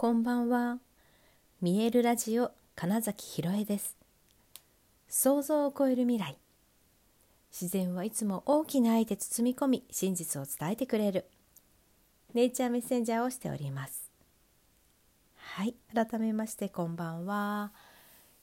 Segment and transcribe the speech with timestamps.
[0.00, 0.78] こんばんは。
[1.60, 3.96] 見えるラジオ金崎ひろえです。
[5.08, 6.38] 想像を超える未来。
[7.50, 11.24] 自然はいつも大きな愛で包み込み、真実を伝えてくれる。
[12.32, 14.12] ネイチャーメッセンジャーをしております。
[15.34, 17.72] はい、改めましてこんばんは。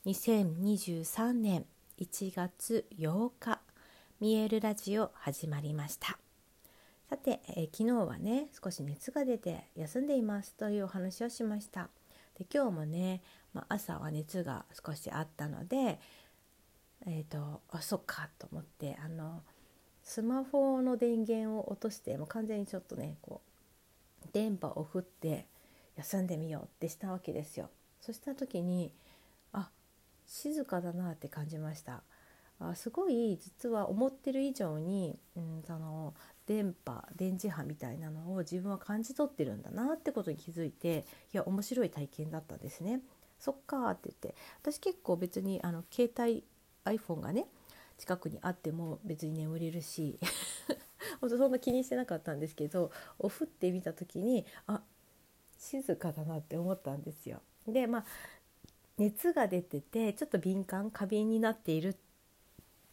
[0.08, 1.66] 2023年
[2.02, 3.62] 1月8日、
[4.20, 6.20] 見えるラジオ始まりました。
[7.10, 11.90] さて、え、昨日はね少し熱が出て休んでいますというお話をしました。
[12.38, 13.22] で今日もね、
[13.54, 16.00] まあ、朝は熱が少しあったので
[17.06, 19.44] えっ、ー、とあそっかと思ってあの
[20.04, 23.42] スマホの電源を落としてもう完全にちょっとねこ
[24.24, 25.46] う電波を振って
[25.96, 27.70] 休んでみようってしたわけですよ。
[28.02, 28.92] そした時に
[29.54, 29.70] あ
[30.26, 32.02] 静かだなって感じました。
[32.60, 36.14] あすごい実は思ってる以上に、うん、その
[36.48, 43.02] 電波電磁波みたいなのを自分は感じ取ってるんだなってことに気づいていや面白い体験だったんですね。
[43.40, 46.44] そっかって言って私結構別にあの携帯
[46.86, 47.46] iPhone がね
[47.98, 50.20] 近くにあっても別に眠れるし
[51.22, 54.82] 本当そんな気にしてなかったんですけどおふってみた時にあ
[55.58, 57.42] 静かだなって思ったんですよ。
[57.68, 58.06] でまあ
[58.98, 61.96] 熱が出ててちょっと敏感過敏になっているっ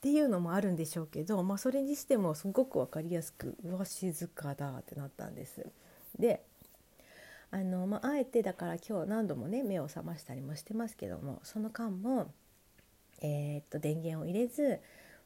[0.03, 5.65] っていうのもあるんでしょうけど、まあ、それにしてもすごく分かりやすくうわ静かだってなったんです。
[6.19, 6.43] で
[7.53, 12.33] あの、まあ、あえてだから今日何度もね目を覚ましたりもしてますけどもその間も、
[13.21, 14.81] えー、っと電源を入れず、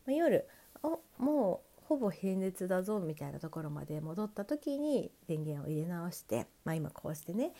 [0.04, 0.46] まあ、夜
[0.82, 7.52] おもうほぼ平熱だぞみたいなところまで戻った時に電源を入れ直して、まあ、今こうしてね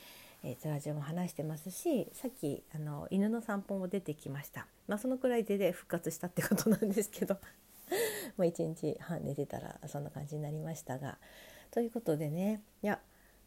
[0.49, 7.37] えー、ラジオも話してますしさっきあの犬の散歩も出てきました、まあ、そのくらいで、で復活したってことなんですけど。
[8.37, 11.19] もう1日半寝てたらそんな感じになりましたが。
[11.71, 13.01] ということでねいや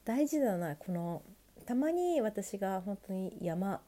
[0.06, 1.22] 大事だなこの
[1.66, 3.82] たまに私が本当に山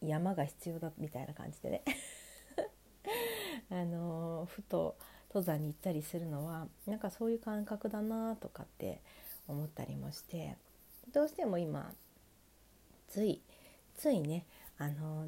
[0.00, 1.82] 山が必要だみたいな感じでね。
[3.70, 4.96] あのふと
[5.28, 9.00] 登山に行ったりするのはなんかそういう感覚だなとかって
[9.48, 10.56] 思ったりもして。
[11.12, 11.92] どうしても今
[13.08, 13.42] つい
[13.94, 14.46] ついね
[14.78, 15.26] あの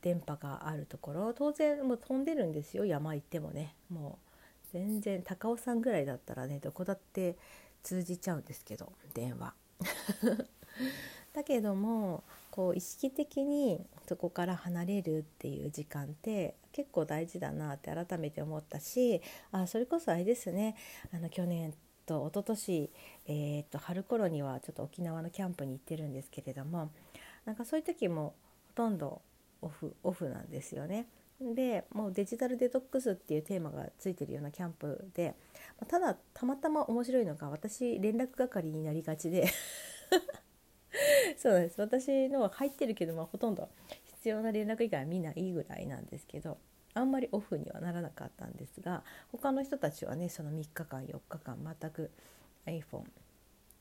[0.00, 4.32] 電波があるところ当然もう飛んでるんですよ山行ってもねもう
[4.72, 7.36] 全然高尾山ぐらいだったらねどこだって
[7.82, 9.54] 通じちゃうんですけど電話。
[11.32, 20.76] だけどもこう意識的にそこから離れるっていう時間って結構大事だなって改めて思ったしあそれこそあれですね
[21.10, 21.72] あの去年
[22.06, 22.90] と一昨年、
[23.26, 26.90] えー、と春頃にはちょっと沖縄のキャンプに行ってるんですけれども
[27.44, 28.34] なんかそういう時も
[28.68, 29.20] ほとんど
[29.60, 31.06] オフオフなんですよね。
[31.40, 35.34] でもうデジタルデトックスっていうテーマがついてるようなキャンプで
[35.88, 39.46] ただたまたま面白いのが私連絡係になりがちで。
[41.36, 41.80] そうなんです。
[41.80, 43.68] 私のは入ってるけど、ま、ほとんど
[44.04, 46.58] 必要な連絡以外はみんないいぐらいなんですけど。
[46.94, 52.10] あんまりオフにはならなかったんですが他の人たちはねその3日間4日間全く
[52.66, 53.04] iPhone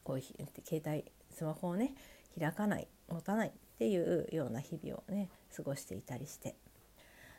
[0.04, 1.94] こう携帯スマホをね
[2.40, 6.56] 開かない持たないっていうような日々をね過ごしていたりして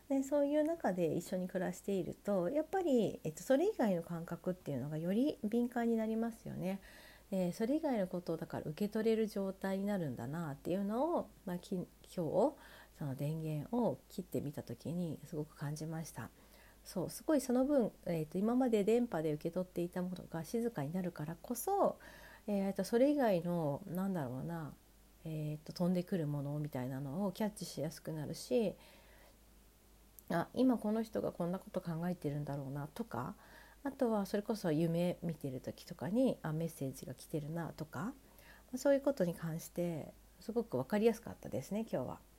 [0.09, 6.81] でそういう中で一緒に暮らしているとやっぱり、えっと、それ以外の感覚っていうのがより敏感になりますよね。
[7.31, 12.53] でそれ以外のことをだから受け取れる状態になるんだなっていうのを、まあ、き今日
[13.02, 16.30] その電源を切ってみた時にすごく感じました。
[16.84, 21.98] そうすごいその分、えーと、今まで電波で受け取っていたものが静かになるからこそ、
[22.46, 24.72] えーと、それ以外のなんだろうな、
[25.24, 28.74] えーと、飛んでくるものみたいなのをキャッチしやすくなるし
[30.30, 33.34] あ今この人がこんなこと考えてるんだろうなとか
[33.84, 38.12] あとはそれこそ夢見てる時とかにあメッセージが来てるなとか
[38.76, 42.31] そういうことに関してすごく分かりやすかったですね今日は。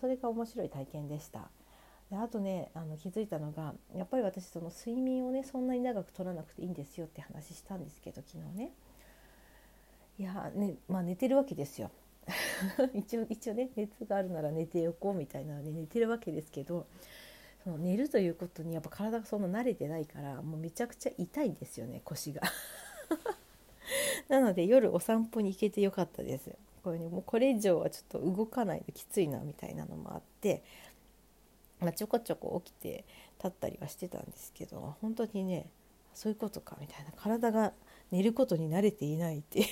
[0.00, 1.50] それが面白い体験でした。
[2.10, 8.72] であとねあの気づいたのがやっぱり私その睡眠をねそんなに長く取らなくていいんですよって話したんですけど昨日ね。
[10.18, 11.90] いやねまあ寝てるわけですよ。
[12.94, 16.86] 一応一応ね熱があるなら寝ておこうみたいなので寝てるわけですけど
[17.64, 22.42] その寝るということにやっぱ体がそんな慣れてないからもうめちゃくちゃ痛いんですよね腰が。
[24.28, 26.54] なので夜お散歩に行けてよかったです。
[26.82, 30.62] これ、ね、もうこれ以上はちょっと動かないときついなみたいなのもあって、
[31.80, 33.04] まあ、ちょこちょこ起きて
[33.38, 35.70] 立ったりはしてたんですけど本当にね
[36.14, 37.72] そういうことかみたいな体が
[38.10, 39.66] 寝ることに慣れていないっていう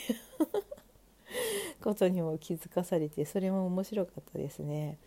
[1.82, 4.98] ことにも気づかされてそれも面白かったですね。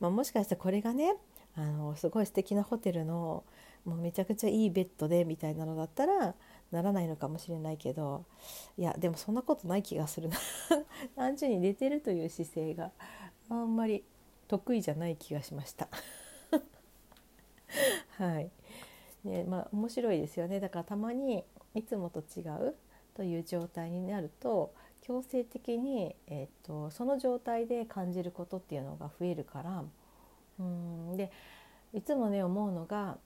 [0.00, 1.14] まあ、もしかしたらこれがね
[1.54, 3.44] あのすごい素敵なホテルの
[3.84, 6.34] もうめちゃくちゃいいベッドでみたいなのだったら
[6.72, 8.24] ならないのかもしれないけど
[8.76, 10.36] いやでもそんなことない気がするな。
[11.14, 12.90] 単純に寝てるという姿勢が
[13.48, 14.04] あんまり
[14.48, 15.88] 得意じゃない気がしました。
[18.18, 18.50] はい。
[19.24, 20.58] ねまあ面白いですよね。
[20.60, 22.74] だからたまにいつもと違う
[23.14, 29.84] という状態になると強制的に、えーと、その状態で感じることっていうのが増えるから
[30.58, 31.16] うん。
[31.16, 31.30] で
[31.92, 33.18] いつもね思うのが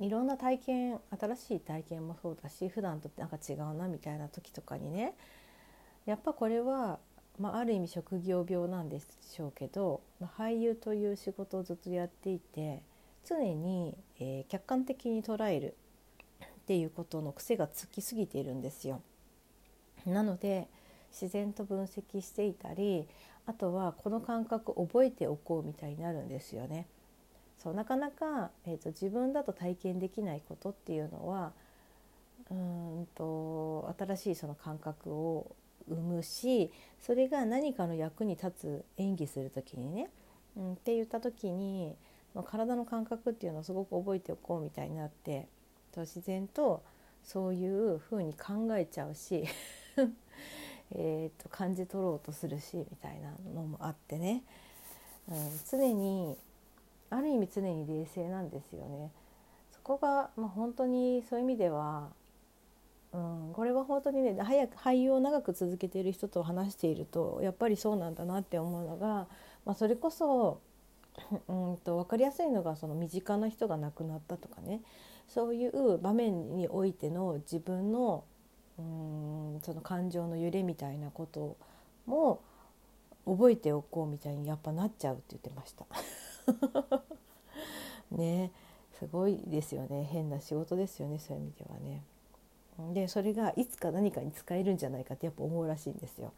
[0.00, 5.14] いろんな体験新しい体験もそうだし普段となんか違うなみたいな時とかにね
[6.04, 6.98] やっぱこれは、
[7.38, 12.82] まあ、ある意味職業病なんでしょうけど、まあ、俳優という仕事をずっとやっていて
[13.26, 15.74] 常に、えー、客観的に捉える
[16.44, 19.02] っていうことの癖がつきすぎているんですよ。
[20.04, 20.68] なので
[21.10, 23.08] 自然と分析していたり
[23.46, 26.86] あとはこの感覚覚えておこうみたいになるんですよね。
[27.62, 31.52] そうなかなか、えーと、自分だと体験できないことっていうのは
[32.50, 35.50] うんと新しいその感覚を
[35.88, 36.70] 生むし
[37.00, 40.08] それが何かの役に立つ演技する時にね、
[40.56, 41.96] うん、って言った時に
[42.44, 45.48] 体の感覚っていうのをすごく覚えておこうみたいになって
[45.92, 46.82] と自然と
[47.24, 49.44] そういうふうに考えちゃうし
[50.94, 54.42] えと感じ取ろうとするしみたいなのもあってね、
[55.28, 55.36] うん、
[55.68, 56.36] 常に
[57.10, 59.10] ある意味常に冷静なんですよね。
[59.72, 62.10] そこが、まあ、本当にそういう意味では、
[63.12, 69.26] うん、これは本当にね早く俳優を長く続けている人と話しているとやっぱりそうなんだなって思うのが、
[69.64, 70.60] まあ、それこそ、
[71.48, 74.82] うんと分かりやすいのがその身近な人が亡くなったとかね
[75.28, 78.24] そういう場面においての自分の
[78.78, 81.56] うんその感情の揺れみたいなこと
[82.04, 82.42] も
[83.24, 85.86] 覚えておこうみたいにやっぱなっちゃうって言ってました。
[88.10, 88.50] ね
[88.98, 92.02] すごいですよね変な仕事ですよねそういう意味ではね。
[92.92, 96.32] でそれがいつか何かに使えるんじゃないかってやっぱ思うらしいんですよ。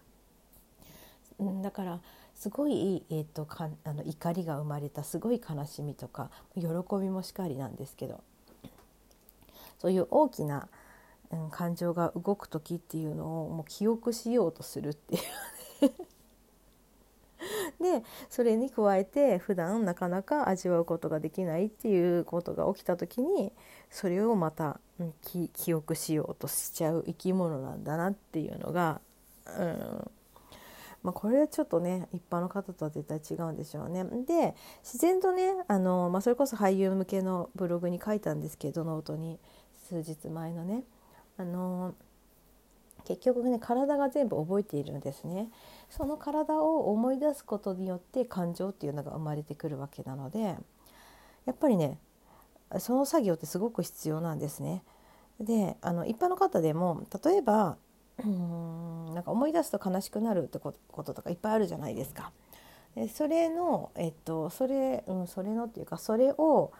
[1.62, 2.00] だから
[2.34, 6.66] すごい、えーと、かあの怒りが生まれたすごい悲しみとか喜
[7.00, 8.22] びもしかりなんですけど
[9.78, 10.68] そういう大きな、
[11.30, 15.90] うん、感情が動く時っていうのをもう記憶しようとするっていう
[17.88, 23.52] でそれに加えて普段なかなか味わうことができないっていうことが起きた時に
[23.90, 24.80] それをまた、
[25.22, 29.00] 記憶しようとしちゃう生き物なんだなっていうのが、
[29.58, 30.10] うん
[31.02, 34.04] まあ、これはちょっとね一般の方とは絶対違うんでしょうね。
[34.26, 39.38] で自然とねあの、まあ、それこそ俳優向けのブログに書いたんですけどノートに
[39.88, 40.82] 数日前のね。
[41.36, 41.94] あの
[43.04, 45.48] 結局ね体が全部覚えているんですね
[45.88, 50.56] その体を思い出すことによって感情っていうのが生まれてくるわけなので
[51.46, 51.98] やっぱりね
[52.78, 54.82] その作業ってすごく必要なんですね。
[55.40, 57.76] であの一般の方でも例えば
[58.22, 62.32] うんなんか思い出すと悲しくなるってこととかいっぱいあるじゃないですか。
[62.94, 66.72] でそれのえっとそれ,、うん、それのっていうかそれを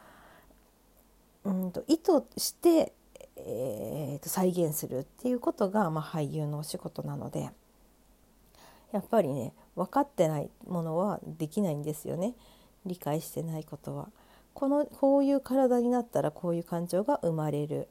[1.44, 2.92] うんと意図して
[3.50, 7.50] えー、と再現するっていうことが、まあ、俳優のお仕事なので
[8.92, 12.34] やっぱりね分かってないものはできないんですよね。
[12.86, 14.08] 理解してないことは。
[14.54, 17.88] このこういう体になったらこういう感情が生まれる、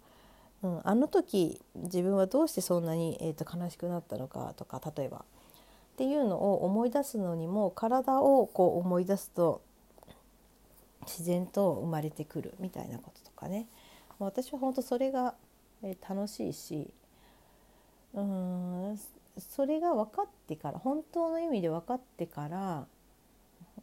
[0.64, 5.24] うん、あの時自分はどうしてそんなに、えー、と悲しくなったのかとか例えば。
[5.94, 9.64] っていうのを思い出すのにも体をこう思い出すと
[11.08, 13.68] 自然と生まれてくるみたいなこととかね。
[14.20, 15.34] 私は本当それが
[15.82, 16.92] 楽しいし
[18.14, 19.00] うーん
[19.38, 22.88] それが分かってから本当の意味で分かってから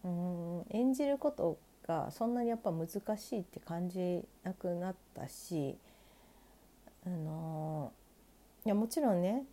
[0.04, 5.76] うん演じることがそんなにやっぱ難しいって感じなくなったし
[7.06, 7.92] あの
[8.64, 9.44] いやもちろんね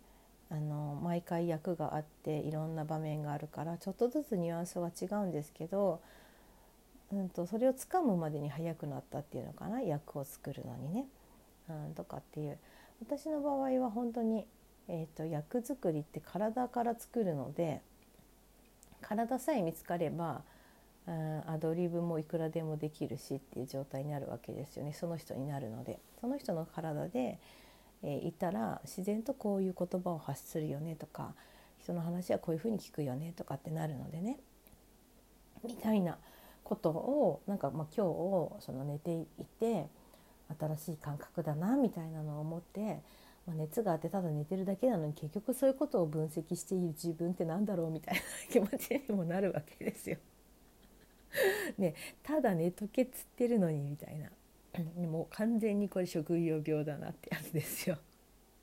[0.50, 6.00] あの毎回役があっていろんな場面があるからちょっとずつニュアンスは違うんですけど、
[7.10, 11.06] うんと、それをつかむまでに早くなったっていうのかな役を作るのにね。
[11.68, 12.58] うん、とかっていう。
[13.00, 14.46] 私の場合は本当に、
[14.88, 17.80] えーと、役作りって体から作るので
[19.00, 20.42] 体さえ見つかれば、
[21.08, 24.92] うん、アドリブもいくらでもできるしっていう状態になるわけですよね。
[24.92, 25.98] その人になるので。
[26.20, 27.40] その人の体で、
[28.04, 31.34] えー、いたら自然とこういう言葉を発するよねとか
[31.80, 34.38] 人の話はこういうふうに聞くよねとかってなるのでね。
[35.64, 36.18] みたいな
[36.62, 39.26] ことをなんかまあ今日その寝てい
[39.58, 39.88] て
[40.58, 43.00] 新しい感覚だなみたいなのを思って、
[43.46, 50.16] まあ、熱があってただ寝てるだけなのに結局そういうことを分析している自分って何だろうみたいな気持ちにもなるわけですよ。
[51.78, 54.30] ね、ただ寝とけっつってるのにみたいな
[55.08, 57.96] もう完全にこれ職業病だなってやつですよ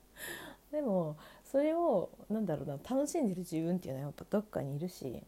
[0.70, 5.22] でもそれをなんだろうな楽しんでる自分っていうのはやっぱどっかにいるし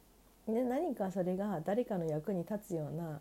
[0.47, 3.21] で何かそれが誰かの役に立つような、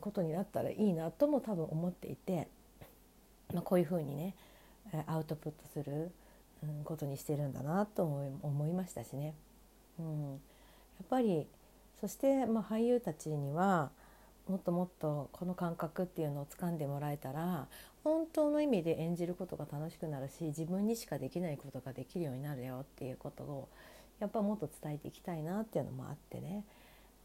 [0.00, 2.48] ことになったらいいなとも多分思っていて、
[3.52, 4.34] まあ、こういうふうにね
[5.06, 6.10] アウトプットする、
[6.62, 9.34] うん、ことにしてるんだなと思いましたしね。
[9.98, 10.36] うん、や
[11.04, 11.46] っぱり
[12.00, 13.90] そして、まあ、俳優たちには
[14.48, 17.68] もっともっとこの感覚っていうのを掴んでもらえたら
[18.02, 23.68] 本当の意味で演じることが楽しくなるし自分にしかできないことができるようになるよっていうことを
[24.18, 26.64] やっぱもっと伝えていきたいなっていうのもあってね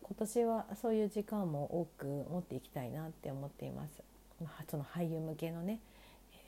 [0.08, 4.02] 今年はそういう時間も多く持っていきたいなって思っています。
[4.42, 5.80] まその俳優向けのね、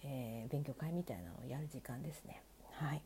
[0.04, 2.42] えー、勉強会みたいなのをやる時間ですね。
[2.74, 3.01] はい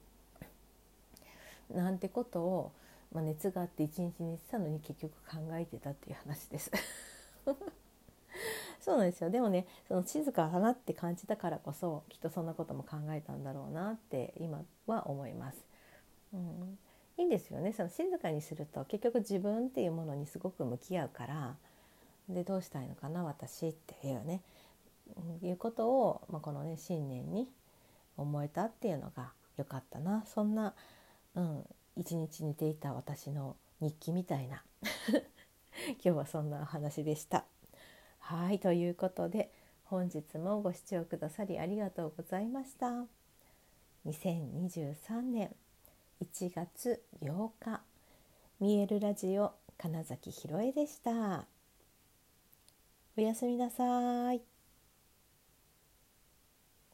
[1.73, 2.71] なんてことを、
[3.11, 6.71] まあ、熱があって一日寝てたのに結局考えてたっていう話です。
[8.79, 15.65] そうなんですよでもねその静かだなって感じたからこそきっとそんなことも考えたんだろうなって今は思います。
[16.33, 16.77] うん、
[17.17, 17.73] いいんですよね。
[17.73, 21.55] その静かにすると結局自分っていうものにすごく向き合うから
[22.29, 24.41] でどうしたいのかな私っていうね、
[25.41, 27.47] いうことを、まあ、このね新年に
[28.17, 30.23] 思えたっていうのが良かったな。
[30.25, 30.73] そんな、
[31.35, 31.63] うん、
[31.95, 34.63] 一日寝ていた私の日記みたいな。
[35.85, 37.45] 今日はそんなお話でした。
[38.19, 39.51] はいということで
[39.83, 43.05] 本日もご視聴くださりありがとうございました。
[44.05, 45.55] 2023年。
[46.23, 47.81] 1月8日
[48.61, 51.47] 見えるラジオ金崎ひろえでした。
[53.17, 54.52] おやすみなさい。